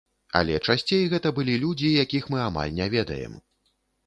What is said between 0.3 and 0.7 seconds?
Але